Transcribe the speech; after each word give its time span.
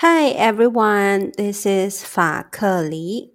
Hi 0.00 0.28
everyone, 0.32 1.32
this 1.38 1.64
is 1.64 2.02
FaKeLi. 2.04 3.30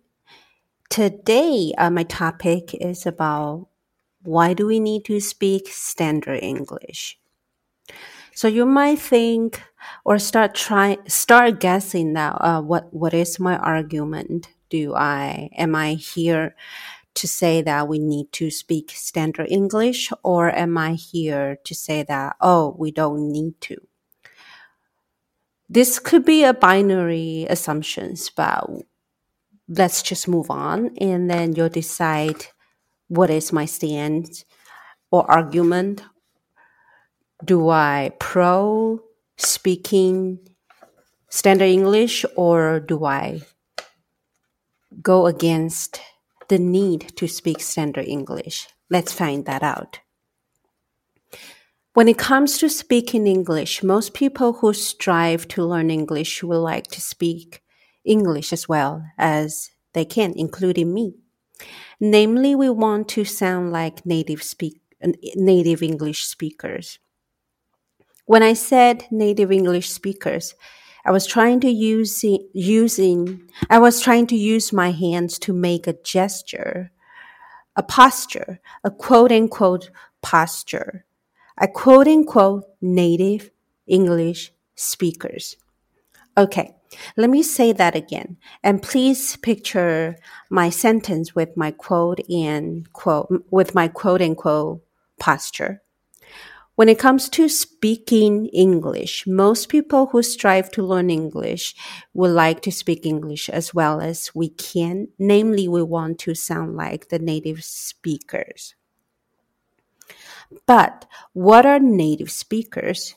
Today, 0.92 1.74
uh, 1.76 1.90
my 1.90 2.04
topic 2.04 2.76
is 2.76 3.08
about 3.08 3.70
why 4.22 4.54
do 4.54 4.68
we 4.68 4.80
need 4.80 5.04
to 5.06 5.20
speak 5.20 5.70
standard 5.70 6.38
English? 6.44 7.18
So 8.36 8.48
you 8.48 8.68
might 8.68 9.00
think 9.00 9.64
or 10.06 10.20
start 10.20 10.54
try 10.54 11.00
start 11.08 11.60
guessing 11.60 12.14
now. 12.14 12.38
Uh, 12.40 12.62
what 12.62 12.94
what 12.94 13.16
is 13.16 13.40
my 13.40 13.58
argument? 13.58 14.50
Do 14.70 14.94
I 14.94 15.50
am 15.58 15.74
I 15.74 15.96
here 15.96 16.56
to 17.16 17.28
say 17.28 17.64
that 17.64 17.88
we 17.88 17.98
need 17.98 18.32
to 18.34 18.52
speak 18.52 18.92
standard 18.92 19.48
English, 19.50 20.14
or 20.22 20.56
am 20.56 20.78
I 20.78 20.94
here 20.94 21.58
to 21.64 21.74
say 21.74 22.04
that 22.04 22.36
oh 22.40 22.76
we 22.78 22.92
don't 22.92 23.32
need 23.32 23.60
to? 23.62 23.78
This 25.72 26.00
could 26.00 26.26
be 26.26 26.44
a 26.44 26.54
binary 26.54 27.48
assumptions, 27.50 28.30
but 28.30 28.70
let's 29.70 30.02
just 30.02 30.28
move 30.28 30.52
on 30.52 30.92
and 31.00 31.32
then 31.32 31.54
you'll 31.54 31.70
decide 31.70 32.48
what 33.08 33.30
is 33.30 33.54
my 33.54 33.64
stand 33.64 34.44
or 35.12 35.30
argument. 35.32 36.04
Do 37.46 37.70
I 37.70 38.12
pro 38.20 39.02
speaking 39.38 40.40
standard 41.30 41.70
English 41.70 42.26
or 42.36 42.82
do 42.82 43.06
I 43.06 43.40
go 45.02 45.26
against 45.26 46.02
the 46.50 46.60
need 46.60 47.16
to 47.16 47.30
speak 47.30 47.62
standard 47.62 48.10
English? 48.10 48.68
Let's 48.90 49.14
find 49.14 49.46
that 49.46 49.64
out. 49.64 50.02
When 51.94 52.08
it 52.08 52.18
comes 52.18 52.58
to 52.60 52.70
speaking 52.70 53.28
English, 53.28 53.84
most 53.84 54.14
people 54.14 54.54
who 54.54 54.74
strive 54.74 55.46
to 55.50 55.66
learn 55.66 55.92
English 55.92 56.42
will 56.42 56.62
like 56.62 56.88
to 56.88 57.02
speak 57.02 57.62
English 58.06 58.54
as 58.54 58.70
well 58.70 59.04
as 59.18 59.72
they 59.92 60.06
can, 60.06 60.32
including 60.38 60.94
me. 60.94 61.16
Namely, 62.00 62.56
we 62.56 62.70
want 62.70 63.10
to 63.10 63.26
sound 63.26 63.74
like 63.74 64.06
native 64.06 64.42
speak 64.42 64.80
native 65.36 65.84
English 65.84 66.24
speakers. 66.24 66.98
When 68.26 68.42
I 68.42 68.54
said 68.54 69.08
native 69.12 69.52
English 69.52 69.90
speakers, 69.90 70.56
I 71.04 71.12
was 71.12 71.26
trying 71.26 71.60
to 71.60 71.70
use 71.70 72.24
using 72.54 73.50
I 73.70 73.80
was 73.80 74.00
trying 74.00 74.28
to 74.28 74.38
use 74.38 74.72
my 74.72 74.92
hands 74.92 75.38
to 75.40 75.52
make 75.52 75.88
a 75.88 76.00
gesture, 76.04 76.92
a 77.76 77.84
posture, 77.84 78.62
a 78.82 78.92
quote 78.92 79.34
unquote 79.34 79.92
posture 80.22 81.06
a 81.58 81.68
quote 81.68 82.08
unquote 82.08 82.66
native 82.82 83.52
English 83.88 84.54
speakers. 84.76 85.58
Okay, 86.38 86.76
let 87.18 87.30
me 87.30 87.44
say 87.44 87.72
that 87.74 87.96
again. 87.96 88.38
And 88.64 88.82
please 88.82 89.36
picture 89.38 90.16
my 90.50 90.70
sentence 90.70 91.36
with 91.36 91.56
my 91.58 91.72
quote 91.72 92.20
and 92.30 92.92
quote, 92.94 93.46
with 93.52 93.76
my 93.76 93.88
quote 93.88 94.22
unquote 94.22 94.82
posture. 95.20 95.82
When 96.76 96.90
it 96.90 96.98
comes 96.98 97.30
to 97.30 97.50
speaking 97.50 98.48
English, 98.48 99.28
most 99.28 99.70
people 99.70 100.08
who 100.08 100.24
strive 100.24 100.72
to 100.72 100.82
learn 100.82 101.10
English 101.10 101.76
would 102.14 102.32
like 102.32 102.62
to 102.62 102.72
speak 102.72 103.06
English 103.06 103.50
as 103.50 103.74
well 103.74 104.00
as 104.00 104.32
we 104.34 104.50
can. 104.50 105.10
Namely, 105.20 105.68
we 105.68 105.84
want 105.84 106.18
to 106.20 106.34
sound 106.34 106.78
like 106.78 107.10
the 107.10 107.20
native 107.20 107.64
speakers. 107.64 108.74
But 110.66 111.06
what 111.34 111.66
are 111.66 111.80
native 111.80 112.32
speakers? 112.32 113.16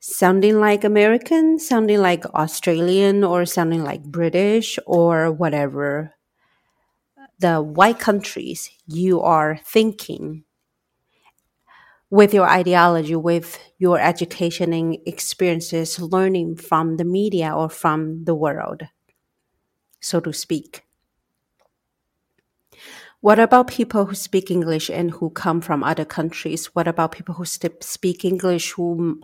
Sounding 0.00 0.58
like 0.58 0.84
American, 0.84 1.58
sounding 1.58 2.00
like 2.00 2.26
Australian, 2.26 3.22
or 3.22 3.46
sounding 3.46 3.84
like 3.84 4.02
British, 4.02 4.78
or 4.86 5.30
whatever 5.30 6.14
the 7.42 7.60
white 7.60 7.98
countries 7.98 8.70
you 8.86 9.20
are 9.20 9.58
thinking 9.64 10.44
with 12.08 12.32
your 12.32 12.48
ideology, 12.48 13.16
with 13.16 13.58
your 13.78 13.98
education 13.98 14.72
and 14.72 14.96
experiences, 15.06 15.98
learning 15.98 16.54
from 16.56 16.98
the 16.98 17.04
media 17.04 17.52
or 17.52 17.68
from 17.68 18.24
the 18.24 18.34
world, 18.34 18.82
so 20.00 20.20
to 20.20 20.32
speak. 20.32 20.84
What 23.22 23.38
about 23.38 23.68
people 23.68 24.06
who 24.06 24.16
speak 24.16 24.50
English 24.50 24.90
and 24.90 25.12
who 25.12 25.30
come 25.30 25.60
from 25.60 25.84
other 25.84 26.04
countries? 26.04 26.74
What 26.74 26.88
about 26.88 27.12
people 27.12 27.36
who 27.36 27.44
speak 27.44 28.24
English 28.24 28.72
who 28.72 29.20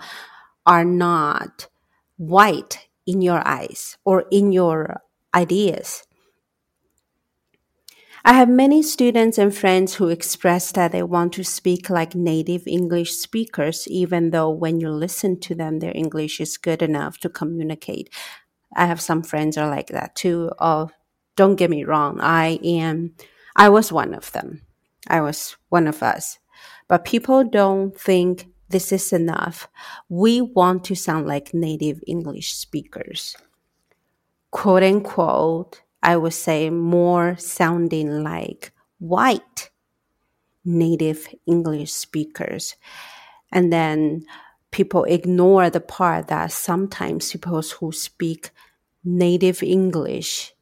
are 0.65 0.85
not 0.85 1.67
white 2.17 2.87
in 3.09 3.23
your 3.23 3.43
eyes 3.45 3.99
or 4.05 4.25
in 4.31 4.53
your 4.53 5.03
ideas? 5.35 6.05
I 8.25 8.35
have 8.35 8.49
many 8.49 8.85
students 8.85 9.37
and 9.37 9.53
friends 9.53 9.95
who 9.95 10.11
express 10.11 10.71
that 10.73 10.93
they 10.93 11.03
want 11.03 11.33
to 11.33 11.43
speak 11.43 11.91
like 11.91 12.15
native 12.15 12.69
English 12.69 13.15
speakers, 13.15 13.89
even 13.89 14.31
though 14.31 14.51
when 14.51 14.79
you 14.79 14.91
listen 14.91 15.41
to 15.41 15.57
them, 15.57 15.81
their 15.81 15.97
English 15.97 16.41
is 16.41 16.57
good 16.57 16.83
enough 16.83 17.19
to 17.19 17.29
communicate. 17.29 18.15
I 18.77 18.87
have 18.87 19.01
some 19.01 19.25
friends 19.25 19.59
are 19.59 19.69
like 19.69 19.89
that 19.89 20.15
too. 20.15 20.53
Oh, 20.61 20.91
don't 21.35 21.57
get 21.57 21.69
me 21.71 21.83
wrong. 21.83 22.21
I 22.21 22.61
am 22.63 23.15
I 23.59 23.69
was 23.69 23.91
one 23.91 24.15
of 24.15 24.31
them. 24.31 24.63
I 25.09 25.21
was 25.21 25.57
one 25.69 25.89
of 25.89 26.03
us. 26.03 26.39
But 26.87 27.05
people 27.05 27.43
don't 27.45 27.99
think 27.99 28.47
this 28.69 28.93
is 28.93 29.13
enough. 29.13 29.69
We 30.09 30.41
want 30.41 30.85
to 30.85 30.95
sound 30.95 31.27
like 31.27 31.53
native 31.53 32.01
English 32.07 32.55
speakers. 32.55 33.37
Quote 34.53 34.85
unquote, 34.85 35.83
I 36.03 36.17
would 36.17 36.35
say 36.35 36.71
more 36.71 37.37
sounding 37.37 38.23
like 38.23 38.73
white 38.99 39.71
native 40.65 41.29
English 41.47 41.93
speakers. 41.93 42.77
And 43.51 43.73
then 43.73 44.25
people 44.71 45.05
ignore 45.05 45.69
the 45.69 45.81
part 45.81 46.29
that 46.29 46.53
sometimes 46.53 47.33
people 47.33 47.63
who 47.63 47.91
speak 47.91 48.51
native 49.03 49.63
English, 49.63 50.55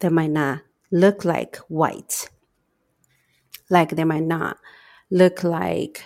they 0.00 0.10
might 0.10 0.30
not 0.30 0.65
look 0.90 1.24
like 1.24 1.56
whites. 1.68 2.28
Like 3.68 3.90
they 3.90 4.04
might 4.04 4.22
not 4.22 4.58
look 5.10 5.42
like 5.42 6.04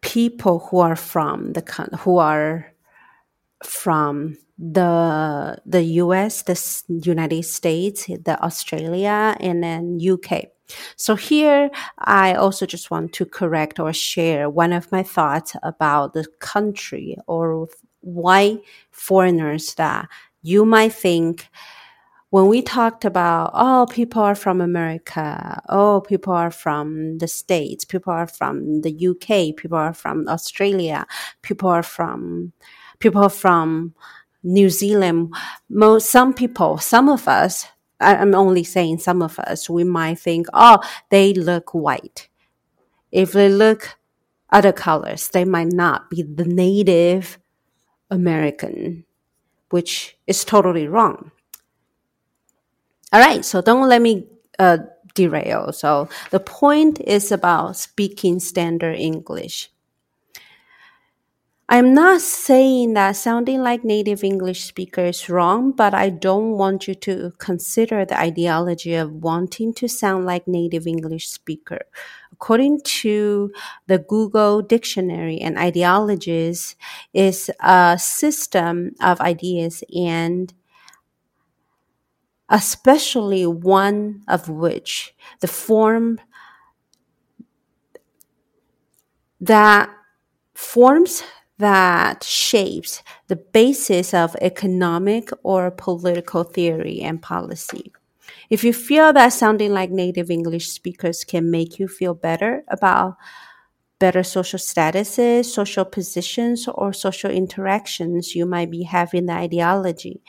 people 0.00 0.58
who 0.58 0.78
are 0.78 0.96
from 0.96 1.52
the 1.52 1.62
who 2.00 2.18
are 2.18 2.72
from 3.64 4.36
the 4.58 5.58
the 5.64 5.82
US, 5.82 6.42
the 6.42 6.58
United 7.02 7.44
States, 7.44 8.06
the 8.06 8.38
Australia, 8.42 9.36
and 9.40 9.62
then 9.62 9.98
UK. 10.00 10.46
So 10.96 11.16
here, 11.16 11.70
I 11.98 12.34
also 12.34 12.66
just 12.66 12.90
want 12.90 13.12
to 13.14 13.24
correct 13.24 13.80
or 13.80 13.92
share 13.92 14.48
one 14.48 14.72
of 14.72 14.90
my 14.92 15.02
thoughts 15.02 15.56
about 15.62 16.12
the 16.12 16.26
country 16.38 17.16
or 17.26 17.68
why 18.00 18.58
foreigners 18.90 19.74
that 19.74 20.08
you 20.42 20.64
might 20.64 20.92
think 20.92 21.48
when 22.30 22.46
we 22.46 22.62
talked 22.62 23.04
about, 23.04 23.50
oh, 23.54 23.86
people 23.90 24.22
are 24.22 24.36
from 24.36 24.60
America, 24.60 25.60
oh, 25.68 26.00
people 26.00 26.32
are 26.32 26.52
from 26.52 27.18
the 27.18 27.26
States, 27.26 27.84
people 27.84 28.12
are 28.12 28.28
from 28.28 28.82
the 28.82 29.08
UK, 29.08 29.56
people 29.56 29.76
are 29.76 29.92
from 29.92 30.28
Australia, 30.28 31.06
people 31.42 31.68
are 31.68 31.82
from, 31.82 32.52
people 33.00 33.24
are 33.24 33.28
from 33.28 33.94
New 34.44 34.70
Zealand. 34.70 35.34
Most, 35.68 36.08
some 36.08 36.32
people, 36.32 36.78
some 36.78 37.08
of 37.08 37.26
us, 37.26 37.66
I'm 37.98 38.34
only 38.36 38.62
saying 38.62 38.98
some 38.98 39.22
of 39.22 39.38
us, 39.40 39.68
we 39.68 39.82
might 39.82 40.20
think, 40.20 40.46
oh, 40.52 40.78
they 41.10 41.34
look 41.34 41.74
white. 41.74 42.28
If 43.10 43.32
they 43.32 43.48
look 43.48 43.98
other 44.50 44.72
colors, 44.72 45.28
they 45.28 45.44
might 45.44 45.72
not 45.72 46.08
be 46.10 46.22
the 46.22 46.44
native 46.44 47.40
American, 48.08 49.04
which 49.70 50.16
is 50.28 50.44
totally 50.44 50.86
wrong 50.86 51.32
all 53.12 53.20
right, 53.20 53.44
so 53.44 53.60
don't 53.60 53.88
let 53.88 54.00
me 54.00 54.26
uh, 54.58 54.78
derail. 55.14 55.72
So 55.72 56.08
the 56.30 56.40
point 56.40 57.00
is 57.00 57.32
about 57.32 57.76
speaking 57.76 58.40
standard 58.40 58.96
English. 58.96 59.70
I'm 61.72 61.94
not 61.94 62.20
saying 62.20 62.94
that 62.94 63.14
sounding 63.14 63.62
like 63.62 63.84
native 63.84 64.24
English 64.24 64.64
speaker 64.64 65.04
is 65.04 65.28
wrong, 65.28 65.70
but 65.70 65.94
I 65.94 66.10
don't 66.10 66.58
want 66.58 66.88
you 66.88 66.96
to 66.96 67.32
consider 67.38 68.04
the 68.04 68.18
ideology 68.18 68.96
of 68.96 69.12
wanting 69.12 69.72
to 69.74 69.86
sound 69.86 70.26
like 70.26 70.48
native 70.48 70.88
English 70.88 71.28
speaker. 71.28 71.82
According 72.32 72.80
to 73.02 73.52
the 73.86 73.98
Google 73.98 74.62
dictionary 74.62 75.38
and 75.38 75.56
ideologies 75.56 76.74
is 77.14 77.52
a 77.60 77.96
system 78.00 78.96
of 79.00 79.20
ideas 79.20 79.84
and 79.94 80.52
especially 82.50 83.46
one 83.46 84.22
of 84.28 84.48
which 84.48 85.14
the 85.40 85.48
form 85.48 86.20
that 89.40 89.88
forms 90.54 91.22
that 91.58 92.24
shapes 92.24 93.02
the 93.28 93.36
basis 93.36 94.12
of 94.12 94.36
economic 94.40 95.30
or 95.42 95.70
political 95.70 96.42
theory 96.42 97.00
and 97.00 97.22
policy. 97.22 97.92
If 98.48 98.64
you 98.64 98.72
feel 98.72 99.12
that 99.12 99.28
sounding 99.32 99.72
like 99.72 99.90
native 99.90 100.30
English 100.30 100.68
speakers 100.68 101.24
can 101.24 101.50
make 101.50 101.78
you 101.78 101.86
feel 101.86 102.14
better 102.14 102.64
about 102.68 103.16
better 103.98 104.22
social 104.22 104.58
statuses, 104.58 105.44
social 105.44 105.84
positions, 105.84 106.66
or 106.66 106.92
social 106.92 107.30
interactions 107.30 108.34
you 108.34 108.46
might 108.46 108.70
be 108.70 108.82
having 108.82 109.26
the 109.26 109.34
ideology, 109.34 110.22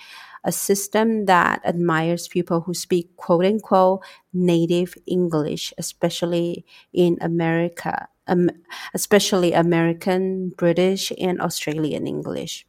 a 0.44 0.52
system 0.52 1.26
that 1.26 1.62
admires 1.66 2.28
people 2.28 2.62
who 2.62 2.74
speak 2.74 3.16
quote 3.16 3.46
unquote 3.46 4.02
native 4.34 4.96
English, 5.06 5.74
especially 5.78 6.66
in 6.94 7.18
America, 7.22 8.08
um, 8.28 8.50
especially 8.94 9.54
American, 9.54 10.50
British, 10.50 11.12
and 11.20 11.42
Australian 11.42 12.08
English. 12.08 12.66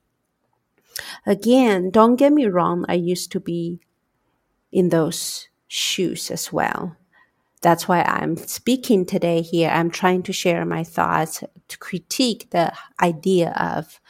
Again, 1.24 1.90
don't 1.90 2.16
get 2.16 2.32
me 2.32 2.46
wrong, 2.46 2.84
I 2.88 2.94
used 2.94 3.32
to 3.32 3.40
be 3.40 3.80
in 4.70 4.90
those 4.90 5.48
shoes 5.68 6.30
as 6.30 6.52
well. 6.52 6.96
That's 7.62 7.86
why 7.86 8.02
I'm 8.02 8.36
speaking 8.36 9.06
today 9.06 9.40
here. 9.40 9.70
I'm 9.70 9.90
trying 9.90 10.24
to 10.24 10.32
share 10.32 10.64
my 10.66 10.82
thoughts 10.82 11.44
to 11.68 11.78
critique 11.78 12.50
the 12.50 12.72
idea 13.00 13.52
of 13.52 14.00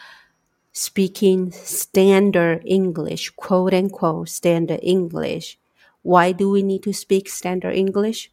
speaking 0.72 1.52
standard 1.52 2.62
English, 2.64 3.30
quote 3.30 3.74
unquote 3.74 4.28
standard 4.28 4.80
English. 4.82 5.58
Why 6.02 6.32
do 6.32 6.50
we 6.50 6.62
need 6.62 6.82
to 6.84 6.92
speak 6.92 7.28
standard 7.28 7.74
English? 7.74 8.30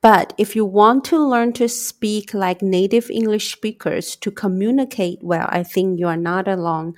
But 0.00 0.34
if 0.36 0.56
you 0.56 0.64
want 0.64 1.04
to 1.06 1.18
learn 1.18 1.52
to 1.54 1.68
speak 1.68 2.34
like 2.34 2.60
native 2.60 3.08
English 3.08 3.52
speakers 3.52 4.16
to 4.16 4.30
communicate 4.32 5.20
well, 5.22 5.46
I 5.48 5.62
think 5.62 6.00
you 6.00 6.08
are 6.08 6.16
not 6.16 6.48
alone. 6.48 6.94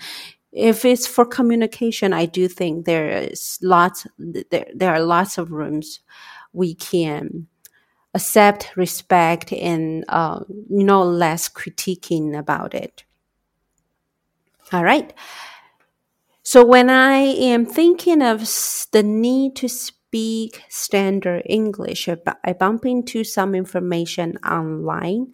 If 0.52 0.84
it's 0.84 1.06
for 1.06 1.26
communication, 1.26 2.12
I 2.12 2.26
do 2.26 2.48
think 2.48 2.86
there 2.86 3.08
is 3.08 3.58
lots, 3.60 4.06
there, 4.18 4.66
there 4.74 4.94
are 4.94 5.00
lots 5.00 5.36
of 5.36 5.52
rooms 5.52 6.00
we 6.52 6.74
can 6.74 7.48
accept, 8.14 8.74
respect, 8.76 9.52
and 9.52 10.04
uh, 10.08 10.40
no 10.70 11.02
less 11.02 11.48
critiquing 11.48 12.38
about 12.38 12.72
it. 12.72 13.04
All 14.72 14.84
right. 14.84 15.12
So 16.42 16.64
when 16.64 16.90
I 16.90 17.16
am 17.16 17.64
thinking 17.66 18.22
of 18.22 18.40
the 18.92 19.02
need 19.02 19.56
to 19.56 19.68
speak 19.68 20.62
standard 20.68 21.42
English, 21.46 22.08
I 22.08 22.52
bump 22.52 22.84
into 22.84 23.24
some 23.24 23.54
information 23.54 24.36
online 24.44 25.32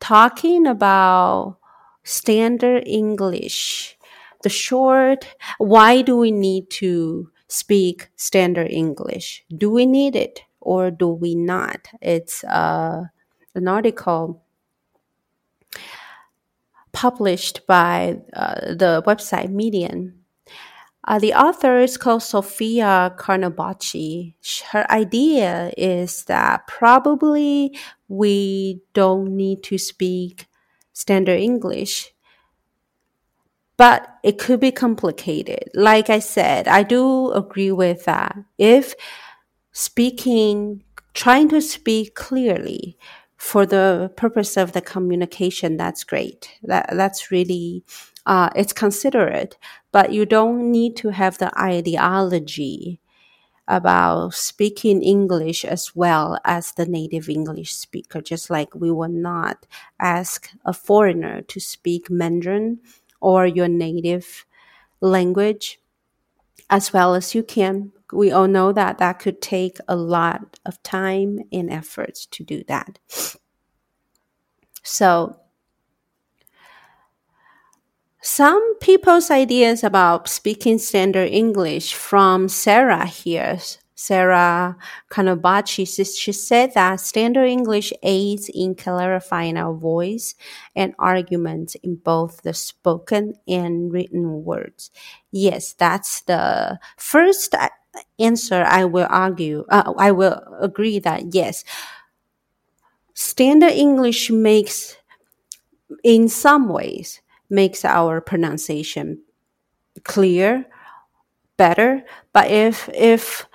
talking 0.00 0.66
about 0.66 1.58
standard 2.04 2.84
English. 2.86 3.96
The 4.42 4.50
short, 4.50 5.26
why 5.58 6.02
do 6.02 6.16
we 6.16 6.32
need 6.32 6.70
to 6.82 7.30
speak 7.48 8.10
standard 8.16 8.70
English? 8.70 9.44
Do 9.56 9.70
we 9.70 9.86
need 9.86 10.16
it 10.16 10.42
or 10.60 10.90
do 10.90 11.08
we 11.08 11.34
not? 11.34 11.88
It's 12.02 12.44
uh, 12.44 13.04
an 13.54 13.68
article 13.68 14.42
published 16.94 17.66
by 17.66 18.18
uh, 18.32 18.72
the 18.74 19.02
website 19.06 19.50
Medium. 19.50 20.24
Uh, 21.06 21.18
the 21.18 21.34
author 21.34 21.80
is 21.80 21.98
called 21.98 22.22
Sofia 22.22 23.14
Carnabacci. 23.18 24.34
Her 24.70 24.90
idea 24.90 25.70
is 25.76 26.24
that 26.24 26.66
probably 26.66 27.76
we 28.08 28.80
don't 28.94 29.36
need 29.36 29.62
to 29.64 29.76
speak 29.76 30.46
standard 30.94 31.38
English, 31.38 32.14
but 33.76 34.08
it 34.22 34.38
could 34.38 34.60
be 34.60 34.72
complicated. 34.72 35.68
Like 35.74 36.08
I 36.08 36.20
said, 36.20 36.68
I 36.68 36.84
do 36.84 37.32
agree 37.32 37.72
with 37.72 38.06
that. 38.06 38.38
If 38.56 38.94
speaking, 39.72 40.84
trying 41.12 41.50
to 41.50 41.60
speak 41.60 42.14
clearly, 42.14 42.96
for 43.44 43.66
the 43.66 44.10
purpose 44.16 44.56
of 44.56 44.72
the 44.72 44.80
communication, 44.80 45.76
that's 45.76 46.02
great. 46.02 46.48
That 46.62 46.88
that's 46.92 47.30
really 47.30 47.84
uh, 48.24 48.48
it's 48.56 48.72
considerate, 48.72 49.58
but 49.92 50.12
you 50.14 50.24
don't 50.24 50.72
need 50.72 50.96
to 50.96 51.10
have 51.10 51.36
the 51.36 51.52
ideology 51.60 53.00
about 53.68 54.34
speaking 54.34 55.02
English 55.02 55.64
as 55.64 55.94
well 55.94 56.38
as 56.46 56.72
the 56.72 56.86
native 56.86 57.28
English 57.28 57.74
speaker. 57.74 58.22
Just 58.22 58.48
like 58.48 58.74
we 58.74 58.90
will 58.90 59.10
not 59.12 59.66
ask 60.00 60.50
a 60.64 60.72
foreigner 60.72 61.42
to 61.42 61.60
speak 61.60 62.10
Mandarin 62.10 62.80
or 63.20 63.46
your 63.46 63.68
native 63.68 64.46
language 65.02 65.80
as 66.70 66.92
well 66.92 67.14
as 67.14 67.34
you 67.34 67.42
can. 67.42 67.92
We 68.12 68.30
all 68.30 68.48
know 68.48 68.72
that 68.72 68.98
that 68.98 69.18
could 69.18 69.42
take 69.42 69.78
a 69.88 69.96
lot 69.96 70.58
of 70.64 70.82
time 70.82 71.40
and 71.52 71.70
efforts 71.70 72.26
to 72.26 72.44
do 72.44 72.62
that. 72.68 72.98
So, 74.82 75.40
some 78.22 78.78
people's 78.78 79.30
ideas 79.30 79.84
about 79.84 80.28
speaking 80.28 80.78
standard 80.78 81.28
English 81.30 81.94
from 81.94 82.48
Sarah 82.48 83.06
here. 83.06 83.58
Sarah 83.94 84.76
Carnabacci, 85.10 85.86
she 86.16 86.32
said 86.32 86.74
that 86.74 87.00
standard 87.00 87.44
English 87.46 87.92
aids 88.02 88.50
in 88.52 88.74
clarifying 88.74 89.56
our 89.56 89.74
voice 89.74 90.34
and 90.74 90.94
arguments 90.98 91.76
in 91.76 91.96
both 91.96 92.42
the 92.42 92.54
spoken 92.54 93.34
and 93.46 93.92
written 93.92 94.44
words. 94.44 94.90
Yes, 95.30 95.72
that's 95.72 96.22
the 96.22 96.78
first 96.96 97.54
answer 98.18 98.64
I 98.64 98.84
will 98.84 99.06
argue. 99.08 99.64
Uh, 99.68 99.94
I 99.96 100.10
will 100.10 100.42
agree 100.60 100.98
that 101.00 101.34
yes, 101.34 101.64
standard 103.14 103.72
English 103.72 104.30
makes, 104.30 104.96
in 106.02 106.28
some 106.28 106.68
ways, 106.68 107.20
makes 107.48 107.84
our 107.84 108.20
pronunciation 108.20 109.22
clear, 110.04 110.66
better. 111.56 112.04
But 112.32 112.50
if, 112.50 112.88
if 112.92 113.46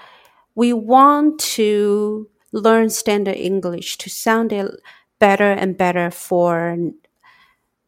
we 0.60 0.74
want 0.74 1.40
to 1.40 2.28
learn 2.52 2.90
standard 2.90 3.38
English 3.38 3.98
to 3.98 4.10
sound 4.10 4.52
it 4.52 4.70
better 5.18 5.52
and 5.52 5.78
better 5.78 6.12
for 6.12 6.78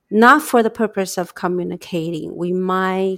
not 0.09 0.41
for 0.41 0.63
the 0.63 0.69
purpose 0.69 1.17
of 1.17 1.35
communicating, 1.35 2.33
we 2.33 2.53
might 2.53 3.17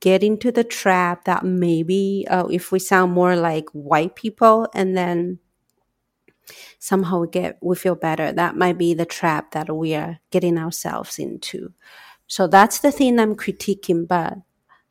get 0.00 0.22
into 0.22 0.52
the 0.52 0.62
trap 0.62 1.24
that 1.24 1.42
maybe 1.42 2.26
uh, 2.28 2.46
if 2.48 2.70
we 2.70 2.78
sound 2.78 3.12
more 3.12 3.34
like 3.34 3.64
white 3.70 4.14
people 4.14 4.68
and 4.74 4.94
then 4.94 5.38
somehow 6.78 7.20
we 7.20 7.28
get 7.28 7.56
we 7.62 7.74
feel 7.74 7.94
better 7.94 8.30
that 8.30 8.56
might 8.56 8.76
be 8.76 8.92
the 8.92 9.06
trap 9.06 9.52
that 9.52 9.74
we 9.74 9.94
are 9.94 10.18
getting 10.30 10.58
ourselves 10.58 11.18
into. 11.18 11.72
So 12.26 12.46
that's 12.46 12.80
the 12.80 12.92
thing 12.92 13.18
i'm 13.18 13.36
critiquing 13.36 14.06
but 14.06 14.34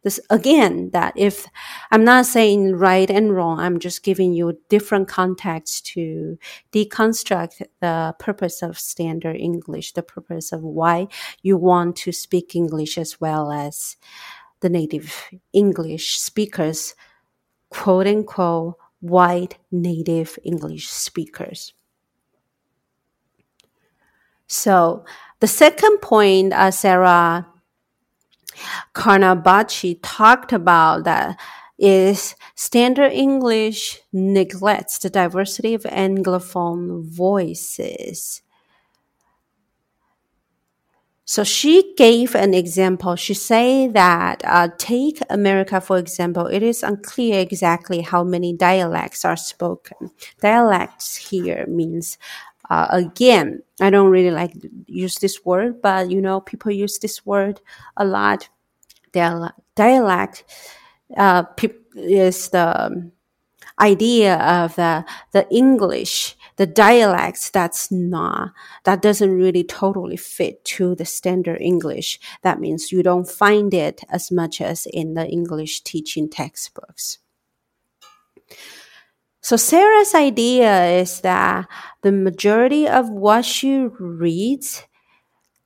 this 0.03 0.19
again 0.29 0.89
that 0.91 1.13
if 1.15 1.47
i'm 1.91 2.03
not 2.03 2.25
saying 2.25 2.75
right 2.75 3.09
and 3.09 3.35
wrong 3.35 3.59
i'm 3.59 3.79
just 3.79 4.03
giving 4.03 4.33
you 4.33 4.57
different 4.69 5.07
context 5.07 5.85
to 5.85 6.37
deconstruct 6.71 7.61
the 7.79 8.15
purpose 8.19 8.61
of 8.61 8.79
standard 8.79 9.35
english 9.35 9.93
the 9.93 10.03
purpose 10.03 10.51
of 10.51 10.61
why 10.61 11.07
you 11.41 11.57
want 11.57 11.95
to 11.95 12.11
speak 12.11 12.55
english 12.55 12.97
as 12.97 13.21
well 13.21 13.51
as 13.51 13.97
the 14.61 14.69
native 14.69 15.29
english 15.53 16.17
speakers 16.19 16.95
quote 17.71 18.05
unquote 18.05 18.75
white 18.99 19.57
native 19.71 20.37
english 20.43 20.87
speakers. 20.87 21.73
So 24.47 25.05
the 25.39 25.47
second 25.47 25.99
point 25.99 26.53
uh, 26.53 26.71
sarah 26.71 27.47
Carnabacci 28.93 29.99
talked 30.01 30.53
about 30.53 31.03
that 31.05 31.39
is 31.77 32.35
standard 32.55 33.11
English 33.11 33.99
neglects 34.13 34.99
the 34.99 35.09
diversity 35.09 35.73
of 35.73 35.83
Anglophone 35.83 37.03
voices. 37.03 38.43
So 41.25 41.45
she 41.45 41.93
gave 41.95 42.35
an 42.35 42.53
example. 42.53 43.15
She 43.15 43.33
said 43.33 43.93
that 43.93 44.41
uh, 44.43 44.67
take 44.77 45.19
America 45.29 45.79
for 45.79 45.97
example. 45.97 46.47
It 46.47 46.61
is 46.61 46.83
unclear 46.83 47.39
exactly 47.39 48.01
how 48.01 48.23
many 48.25 48.51
dialects 48.53 49.23
are 49.23 49.37
spoken. 49.37 50.11
Dialects 50.41 51.15
here 51.15 51.65
means 51.67 52.17
uh, 52.71 52.87
again, 52.89 53.61
I 53.81 53.89
don't 53.89 54.09
really 54.09 54.31
like 54.31 54.53
use 54.87 55.15
this 55.15 55.43
word, 55.43 55.81
but 55.81 56.09
you 56.09 56.21
know, 56.21 56.39
people 56.39 56.71
use 56.71 56.99
this 56.99 57.25
word 57.25 57.59
a 57.97 58.05
lot. 58.05 58.47
Dialect 59.11 60.45
uh, 61.17 61.43
is 61.95 62.47
the 62.47 63.11
idea 63.77 64.37
of 64.37 64.73
the, 64.75 65.03
the 65.33 65.45
English, 65.53 66.37
the 66.55 66.65
dialects 66.65 67.49
that's 67.49 67.91
not 67.91 68.51
that 68.85 69.01
doesn't 69.01 69.35
really 69.35 69.65
totally 69.65 70.15
fit 70.15 70.63
to 70.63 70.93
the 70.93 71.05
standard 71.05 71.59
english 71.59 72.19
that 72.43 72.59
means 72.59 72.91
you 72.91 73.01
don't 73.01 73.27
find 73.27 73.73
it 73.73 74.03
as 74.09 74.29
much 74.29 74.61
as 74.61 74.85
in 74.93 75.15
the 75.15 75.25
english 75.27 75.81
teaching 75.81 76.29
textbooks 76.29 77.17
so 79.41 79.55
sarah's 79.55 80.13
idea 80.15 80.85
is 81.01 81.21
that 81.21 81.67
the 82.01 82.11
majority 82.11 82.87
of 82.87 83.09
what 83.09 83.45
she 83.45 83.87
reads 83.99 84.83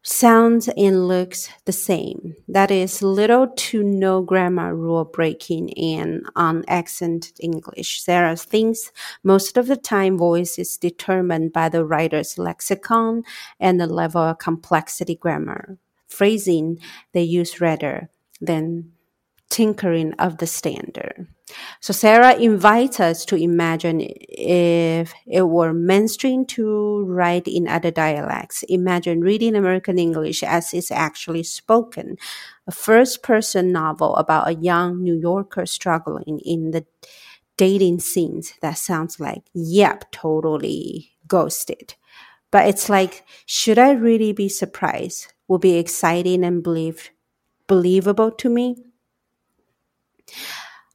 sounds 0.06 0.70
and 0.78 1.08
looks 1.08 1.50
the 1.66 1.72
same. 1.72 2.36
That 2.48 2.70
is 2.70 3.02
little 3.02 3.48
to 3.48 3.84
no 3.84 4.22
grammar 4.22 4.76
rule 4.76 5.04
breaking 5.04 5.74
and 5.78 6.24
on 6.36 6.64
accent 6.68 7.34
English. 7.40 8.04
Sarah 8.04 8.36
thinks 8.36 8.92
most 9.24 9.58
of 9.58 9.66
the 9.66 9.76
time 9.76 10.16
voice 10.18 10.60
is 10.60 10.78
determined 10.78 11.54
by 11.54 11.70
the 11.70 11.84
writer's 11.84 12.38
lexicon 12.38 13.24
and 13.60 13.82
the 13.82 13.88
level 13.88 14.22
of 14.22 14.38
complexity 14.38 15.16
grammar. 15.16 15.78
Phrasing 16.08 16.80
they 17.14 17.24
use 17.24 17.60
rather 17.60 18.10
than 18.40 18.92
tinkering 19.56 20.12
of 20.20 20.40
the 20.40 20.48
standard. 20.48 21.28
So 21.80 21.94
Sarah 21.94 22.36
invites 22.36 23.00
us 23.00 23.24
to 23.24 23.38
imagine 23.38 24.02
if 24.04 25.14
it 25.26 25.44
were 25.44 25.72
mainstream 25.72 26.46
to 26.48 27.06
write 27.06 27.48
in 27.48 27.66
other 27.66 27.90
dialects. 27.90 28.64
Imagine 28.64 29.22
reading 29.22 29.56
American 29.56 29.98
English 29.98 30.44
as 30.44 30.74
it's 30.74 30.92
actually 30.92 31.44
spoken. 31.44 32.18
A 32.68 32.72
first 32.74 33.24
person 33.24 33.72
novel 33.72 34.18
about 34.18 34.50
a 34.50 34.56
young 34.56 35.02
New 35.02 35.16
Yorker 35.16 35.66
struggling 35.66 36.42
in 36.44 36.72
the 36.72 36.86
dating 37.56 38.02
scenes 38.02 38.56
that 38.62 38.78
sounds 38.78 39.22
like, 39.22 39.44
yep, 39.54 40.12
totally 40.12 41.14
ghosted. 41.30 41.96
But 42.52 42.68
it's 42.68 42.90
like, 42.90 43.24
should 43.46 43.80
I 43.80 43.92
really 43.94 44.34
be 44.34 44.50
surprised? 44.50 45.32
Will 45.48 45.60
be 45.60 45.78
exciting 45.78 46.44
and 46.44 46.62
believe, 46.62 47.12
believable 47.68 48.32
to 48.32 48.50
me? 48.50 48.76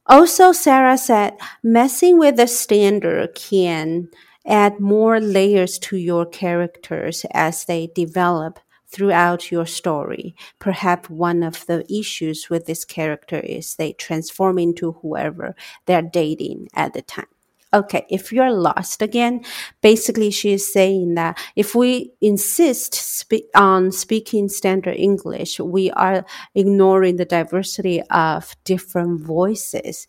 Also, 0.07 0.51
Sarah 0.51 0.97
said, 0.97 1.37
messing 1.63 2.17
with 2.17 2.35
the 2.35 2.47
standard 2.47 3.35
can 3.35 4.09
add 4.45 4.79
more 4.79 5.19
layers 5.19 5.77
to 5.79 5.97
your 5.97 6.25
characters 6.25 7.25
as 7.31 7.65
they 7.65 7.87
develop 7.93 8.59
throughout 8.87 9.51
your 9.51 9.65
story. 9.65 10.35
Perhaps 10.59 11.09
one 11.09 11.43
of 11.43 11.65
the 11.67 11.85
issues 11.91 12.49
with 12.49 12.65
this 12.65 12.83
character 12.83 13.39
is 13.39 13.75
they 13.75 13.93
transform 13.93 14.59
into 14.59 14.93
whoever 15.01 15.55
they're 15.85 16.01
dating 16.01 16.67
at 16.73 16.93
the 16.93 17.01
time 17.01 17.25
okay, 17.73 18.05
if 18.09 18.31
you're 18.31 18.51
lost 18.51 19.01
again, 19.01 19.43
basically 19.81 20.31
she 20.31 20.53
is 20.53 20.71
saying 20.71 21.15
that 21.15 21.39
if 21.55 21.73
we 21.75 22.13
insist 22.21 22.93
spe- 22.93 23.49
on 23.55 23.91
speaking 23.91 24.49
standard 24.49 24.95
English, 24.95 25.59
we 25.59 25.91
are 25.91 26.25
ignoring 26.55 27.15
the 27.17 27.25
diversity 27.25 28.01
of 28.09 28.55
different 28.63 29.21
voices. 29.21 30.07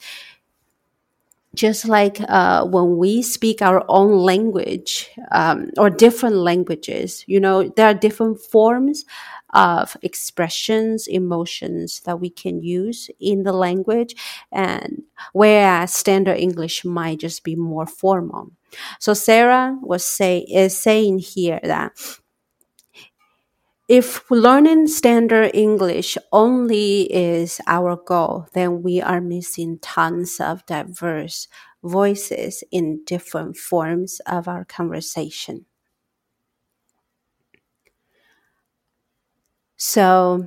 Just 1.54 1.86
like 1.86 2.18
uh, 2.28 2.64
when 2.64 2.96
we 2.96 3.20
speak 3.20 3.60
our 3.60 3.84
own 3.88 4.16
language 4.16 5.10
um, 5.32 5.70
or 5.76 5.90
different 5.90 6.36
languages, 6.36 7.24
you 7.26 7.38
know, 7.38 7.68
there 7.76 7.86
are 7.86 7.94
different 7.94 8.40
forms 8.40 9.04
of 9.52 9.96
expressions, 10.02 11.06
emotions 11.06 12.00
that 12.04 12.20
we 12.20 12.30
can 12.30 12.62
use 12.62 13.10
in 13.20 13.42
the 13.42 13.52
language, 13.52 14.14
and 14.50 15.02
whereas 15.32 15.94
standard 15.94 16.38
English 16.38 16.84
might 16.84 17.20
just 17.20 17.44
be 17.44 17.54
more 17.56 17.86
formal. 17.86 18.50
So 18.98 19.14
Sarah 19.14 19.78
was 19.82 20.04
say 20.04 20.38
is 20.40 20.76
saying 20.76 21.18
here 21.18 21.60
that 21.62 21.92
if 23.88 24.28
learning 24.30 24.86
standard 24.88 25.50
English 25.54 26.16
only 26.32 27.02
is 27.12 27.60
our 27.66 27.96
goal, 27.96 28.46
then 28.54 28.82
we 28.82 29.00
are 29.00 29.20
missing 29.20 29.78
tons 29.80 30.40
of 30.40 30.64
diverse 30.66 31.46
voices 31.82 32.64
in 32.70 33.04
different 33.04 33.56
forms 33.56 34.20
of 34.26 34.48
our 34.48 34.64
conversation. 34.64 35.66
So 39.84 40.46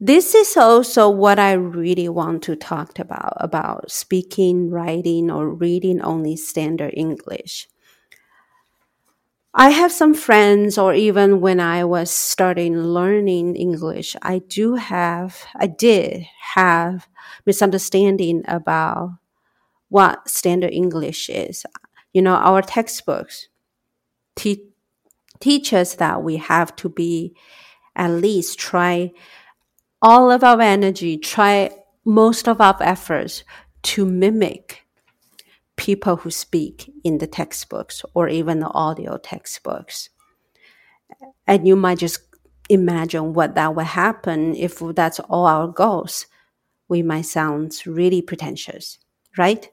this 0.00 0.34
is 0.34 0.56
also 0.56 1.08
what 1.08 1.38
I 1.38 1.52
really 1.52 2.08
want 2.08 2.42
to 2.44 2.56
talk 2.56 2.98
about, 2.98 3.34
about 3.36 3.92
speaking, 3.92 4.70
writing, 4.70 5.30
or 5.30 5.48
reading 5.48 6.02
only 6.02 6.34
standard 6.34 6.92
English. 6.96 7.68
I 9.54 9.70
have 9.70 9.92
some 9.92 10.14
friends, 10.14 10.78
or 10.78 10.94
even 10.94 11.40
when 11.40 11.60
I 11.60 11.84
was 11.84 12.10
starting 12.10 12.76
learning 12.76 13.54
English, 13.54 14.16
I 14.20 14.40
do 14.40 14.74
have, 14.74 15.44
I 15.54 15.68
did 15.68 16.26
have 16.54 17.06
misunderstanding 17.46 18.42
about 18.48 19.16
what 19.90 20.28
standard 20.28 20.72
English 20.72 21.30
is. 21.30 21.66
You 22.12 22.22
know, 22.22 22.34
our 22.34 22.62
textbooks 22.62 23.48
te- 24.36 24.70
teach 25.40 25.72
us 25.72 25.96
that 25.96 26.22
we 26.22 26.36
have 26.36 26.76
to 26.76 26.88
be 26.88 27.36
at 27.96 28.10
least 28.10 28.58
try 28.58 29.12
all 30.02 30.30
of 30.30 30.44
our 30.44 30.60
energy, 30.60 31.16
try 31.16 31.70
most 32.04 32.46
of 32.48 32.60
our 32.60 32.76
efforts 32.80 33.42
to 33.82 34.06
mimic 34.06 34.86
people 35.76 36.16
who 36.16 36.30
speak 36.30 36.92
in 37.04 37.18
the 37.18 37.26
textbooks 37.26 38.04
or 38.14 38.28
even 38.28 38.60
the 38.60 38.68
audio 38.68 39.18
textbooks. 39.18 40.10
And 41.46 41.66
you 41.66 41.76
might 41.76 41.98
just 41.98 42.20
imagine 42.68 43.32
what 43.32 43.54
that 43.54 43.74
would 43.74 43.86
happen 43.86 44.54
if 44.54 44.78
that's 44.94 45.20
all 45.20 45.46
our 45.46 45.68
goals. 45.68 46.26
We 46.88 47.02
might 47.02 47.22
sound 47.22 47.74
really 47.86 48.22
pretentious, 48.22 48.98
right? 49.36 49.68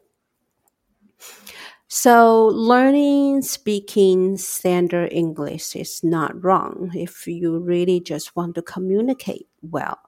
So 1.96 2.48
learning 2.48 3.44
speaking 3.44 4.36
standard 4.38 5.14
English 5.14 5.76
is 5.76 6.04
not 6.04 6.44
wrong 6.44 6.90
if 6.96 7.28
you 7.28 7.60
really 7.60 8.00
just 8.00 8.36
want 8.36 8.56
to 8.56 8.64
communicate 8.64 9.48
well. 9.62 10.00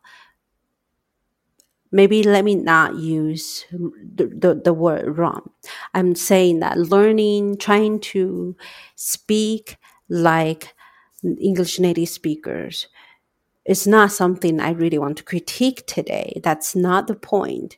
Maybe 1.91 2.23
let 2.23 2.43
me 2.43 2.55
not 2.55 2.95
use 2.95 3.65
the, 3.69 4.25
the, 4.35 4.59
the 4.65 4.73
word 4.73 5.15
wrong. 5.19 5.51
I'm 5.93 6.15
saying 6.15 6.61
that 6.61 6.79
learning, 6.79 7.59
trying 7.59 7.99
to 8.15 8.57
speak 8.95 9.77
like 10.09 10.73
English 11.23 11.77
native 11.77 12.09
speakers 12.09 12.87
is 13.63 13.85
not 13.85 14.11
something 14.11 14.59
I 14.59 14.71
really 14.71 14.97
want 14.97 15.17
to 15.17 15.23
critique 15.23 15.85
today. 15.85 16.41
That's 16.43 16.75
not 16.75 17.05
the 17.05 17.15
point 17.15 17.77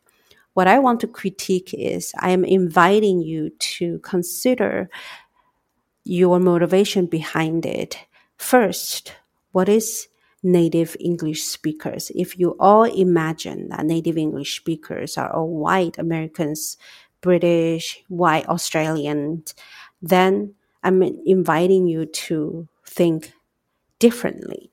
what 0.57 0.67
I 0.67 0.79
want 0.79 0.99
to 1.01 1.07
critique 1.07 1.71
is 1.71 2.11
I 2.17 2.31
am 2.31 2.43
inviting 2.43 3.21
you 3.21 3.51
to 3.77 3.99
consider 3.99 4.89
your 6.03 6.39
motivation 6.39 7.05
behind 7.05 7.63
it. 7.63 7.99
First, 8.37 9.13
what 9.51 9.69
is 9.69 10.07
native 10.41 10.97
English 10.99 11.43
speakers? 11.43 12.11
If 12.15 12.39
you 12.39 12.55
all 12.59 12.85
imagine 12.85 13.69
that 13.69 13.85
native 13.85 14.17
English 14.17 14.55
speakers 14.55 15.15
are 15.15 15.31
all 15.31 15.47
white 15.47 15.99
Americans, 15.99 16.75
British, 17.21 18.03
white 18.07 18.47
Australians, 18.47 19.53
then 20.01 20.55
I'm 20.81 21.03
inviting 21.03 21.85
you 21.85 22.07
to 22.07 22.67
think 22.83 23.31
differently. 23.99 24.71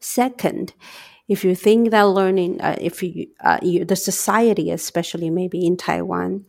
Second, 0.00 0.74
if 1.30 1.44
you 1.44 1.54
think 1.56 1.92
that 1.92 2.08
learning, 2.08 2.60
uh, 2.60 2.76
if 2.82 3.02
you, 3.04 3.28
uh, 3.40 3.60
you, 3.62 3.86
the 3.86 3.96
society, 3.96 4.72
especially 4.72 5.30
maybe 5.30 5.64
in 5.66 5.78
Taiwan, 5.78 6.44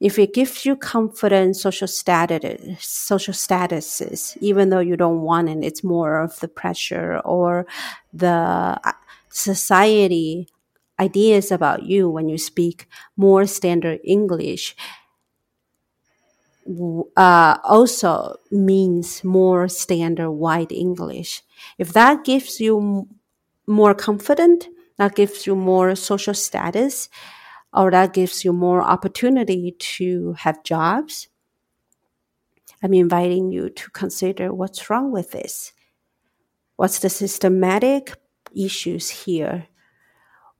if 0.00 0.18
it 0.18 0.34
gives 0.34 0.64
you 0.66 0.76
confidence, 0.76 1.62
social 1.62 1.88
status, 1.88 2.84
social 2.84 3.34
statuses, 3.34 4.36
even 4.40 4.70
though 4.70 4.80
you 4.80 4.96
don't 4.96 5.22
want 5.22 5.48
it, 5.48 5.64
it's 5.64 5.84
more 5.84 6.20
of 6.20 6.38
the 6.40 6.48
pressure 6.48 7.18
or 7.24 7.66
the 8.12 8.28
uh, 8.84 8.92
society 9.30 10.48
ideas 11.00 11.50
about 11.52 11.84
you 11.84 12.08
when 12.10 12.28
you 12.28 12.38
speak 12.38 12.88
more 13.16 13.46
standard 13.46 14.00
English. 14.04 14.76
Uh, 17.16 17.56
also 17.64 18.36
means 18.50 19.24
more 19.24 19.68
standard 19.68 20.30
white 20.30 20.70
English. 20.70 21.42
If 21.78 21.94
that 21.94 22.24
gives 22.24 22.60
you 22.60 23.08
more 23.68 23.94
confident, 23.94 24.66
that 24.96 25.14
gives 25.14 25.46
you 25.46 25.54
more 25.54 25.94
social 25.94 26.34
status, 26.34 27.08
or 27.72 27.90
that 27.90 28.14
gives 28.14 28.44
you 28.44 28.52
more 28.52 28.82
opportunity 28.82 29.76
to 29.78 30.32
have 30.38 30.64
jobs. 30.64 31.28
I'm 32.82 32.94
inviting 32.94 33.50
you 33.50 33.70
to 33.70 33.90
consider 33.90 34.52
what's 34.52 34.88
wrong 34.88 35.12
with 35.12 35.32
this. 35.32 35.72
What's 36.76 37.00
the 37.00 37.10
systematic 37.10 38.14
issues 38.54 39.10
here? 39.10 39.66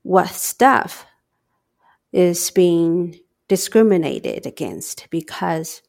What 0.03 0.29
stuff 0.29 1.07
is 2.13 2.51
being 2.51 3.19
discriminated 3.49 4.47
against 4.47 5.09
because 5.11 5.83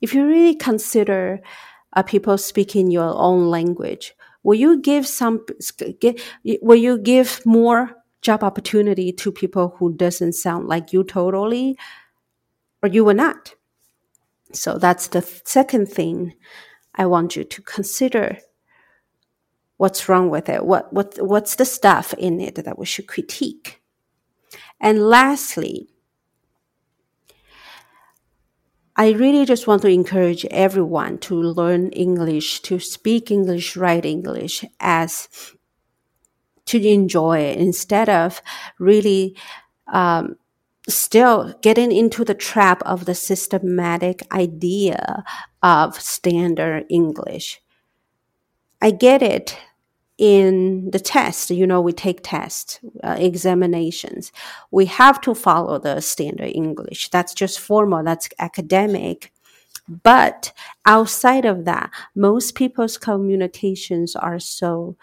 if 0.00 0.14
you 0.14 0.26
really 0.26 0.54
consider 0.54 1.40
uh, 1.92 2.02
people 2.02 2.36
speaking 2.38 2.90
your 2.90 3.14
own 3.16 3.48
language, 3.48 4.14
will 4.46 4.54
you 4.54 4.80
give 4.80 5.08
some, 5.08 5.44
will 6.62 6.76
you 6.76 6.98
give 6.98 7.44
more 7.44 7.96
job 8.22 8.44
opportunity 8.44 9.12
to 9.12 9.32
people 9.32 9.74
who 9.76 9.92
doesn't 9.92 10.34
sound 10.34 10.68
like 10.68 10.92
you 10.92 11.02
totally, 11.02 11.76
or 12.80 12.88
you 12.88 13.04
will 13.04 13.16
not? 13.16 13.56
So 14.52 14.78
that's 14.78 15.08
the 15.08 15.22
second 15.22 15.88
thing 15.88 16.34
I 16.94 17.06
want 17.06 17.34
you 17.34 17.42
to 17.42 17.62
consider. 17.62 18.38
What's 19.78 20.08
wrong 20.08 20.30
with 20.30 20.48
it? 20.48 20.64
What, 20.64 20.92
what, 20.92 21.16
what's 21.18 21.56
the 21.56 21.64
stuff 21.64 22.14
in 22.14 22.40
it 22.40 22.54
that 22.54 22.78
we 22.78 22.86
should 22.86 23.08
critique? 23.08 23.82
And 24.80 25.08
lastly, 25.08 25.88
I 28.98 29.10
really 29.10 29.44
just 29.44 29.66
want 29.66 29.82
to 29.82 29.88
encourage 29.88 30.46
everyone 30.46 31.18
to 31.18 31.34
learn 31.34 31.90
English, 31.90 32.60
to 32.62 32.78
speak 32.78 33.30
English, 33.30 33.76
write 33.76 34.06
English 34.06 34.64
as 34.80 35.28
to 36.64 36.82
enjoy 36.82 37.40
it 37.40 37.58
instead 37.58 38.08
of 38.08 38.40
really 38.78 39.36
um, 39.92 40.36
still 40.88 41.54
getting 41.60 41.92
into 41.92 42.24
the 42.24 42.34
trap 42.34 42.82
of 42.86 43.04
the 43.04 43.14
systematic 43.14 44.22
idea 44.32 45.24
of 45.62 46.00
standard 46.00 46.86
English. 46.88 47.60
I 48.80 48.92
get 48.92 49.22
it 49.22 49.58
in 50.18 50.90
the 50.90 50.98
test, 50.98 51.50
you 51.50 51.66
know, 51.66 51.80
we 51.80 51.92
take 51.92 52.20
tests, 52.22 52.80
uh, 53.04 53.16
examinations. 53.18 54.32
We 54.70 54.86
have 54.86 55.20
to 55.22 55.34
follow 55.34 55.78
the 55.78 56.00
standard 56.00 56.52
English. 56.54 57.10
That's 57.10 57.34
just 57.34 57.60
formal, 57.60 58.02
that's 58.02 58.28
academic. 58.38 59.32
But 59.88 60.52
outside 60.84 61.44
of 61.44 61.64
that, 61.66 61.90
most 62.14 62.54
people's 62.54 62.98
communications 62.98 64.16
are 64.16 64.38
so 64.38 64.96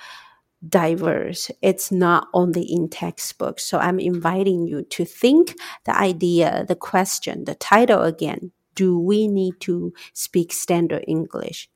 diverse. 0.67 1.51
It's 1.61 1.91
not 1.91 2.27
only 2.33 2.63
in 2.63 2.89
textbooks. 2.89 3.65
So 3.65 3.79
I'm 3.79 3.99
inviting 3.99 4.67
you 4.67 4.83
to 4.83 5.05
think 5.05 5.55
the 5.85 5.97
idea, 5.97 6.65
the 6.67 6.75
question, 6.75 7.45
the 7.45 7.55
title 7.55 8.01
again. 8.01 8.51
Do 8.75 8.97
we 8.97 9.27
need 9.27 9.59
to 9.61 9.93
speak 10.13 10.51
standard 10.51 11.05
English? 11.07 11.69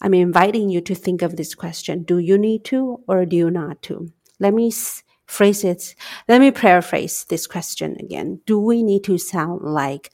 I'm 0.00 0.14
inviting 0.14 0.70
you 0.70 0.80
to 0.82 0.94
think 0.94 1.22
of 1.22 1.36
this 1.36 1.54
question. 1.54 2.04
Do 2.04 2.18
you 2.18 2.38
need 2.38 2.64
to 2.66 3.00
or 3.06 3.26
do 3.26 3.36
you 3.36 3.50
not 3.50 3.82
to? 3.82 4.08
Let 4.38 4.54
me 4.54 4.72
phrase 5.26 5.62
it. 5.62 5.94
Let 6.28 6.40
me 6.40 6.50
paraphrase 6.50 7.26
this 7.28 7.46
question 7.46 7.96
again. 8.00 8.40
Do 8.46 8.58
we 8.58 8.82
need 8.82 9.04
to 9.04 9.18
sound 9.18 9.60
like 9.62 10.10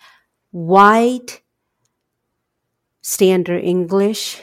white 0.51 1.43
standard 3.03 3.63
English? 3.63 4.43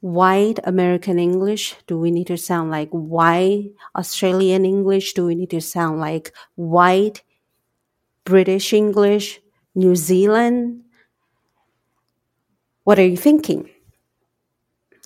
White 0.00 0.58
American 0.64 1.18
English? 1.18 1.74
Do 1.86 1.98
we 1.98 2.10
need 2.10 2.26
to 2.26 2.36
sound 2.36 2.70
like 2.70 2.90
white 2.90 3.72
Australian 3.96 4.64
English? 4.64 5.14
Do 5.14 5.26
we 5.26 5.34
need 5.34 5.50
to 5.50 5.60
sound 5.60 6.00
like 6.00 6.32
white 6.54 7.22
British 8.24 8.72
English? 8.72 9.40
New 9.74 9.94
Zealand? 9.94 10.82
What 12.84 12.98
are 12.98 13.06
you 13.06 13.16
thinking? 13.16 13.70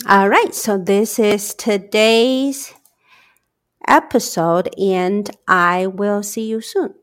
All 0.06 0.28
right, 0.28 0.54
so 0.54 0.78
this 0.78 1.18
is 1.18 1.54
today's 1.54 2.72
episode, 3.86 4.68
and 4.78 5.30
I 5.46 5.86
will 5.88 6.22
see 6.22 6.46
you 6.46 6.60
soon. 6.60 6.94